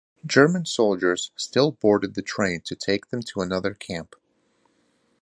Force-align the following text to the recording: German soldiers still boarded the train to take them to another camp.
German 0.25 0.65
soldiers 0.65 1.29
still 1.35 1.73
boarded 1.73 2.15
the 2.15 2.23
train 2.23 2.61
to 2.65 2.75
take 2.75 3.09
them 3.09 3.21
to 3.21 3.41
another 3.41 3.75
camp. 3.75 4.15